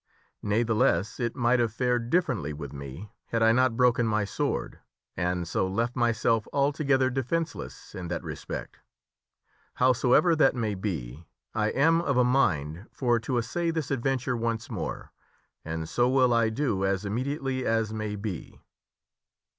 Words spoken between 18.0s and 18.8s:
be."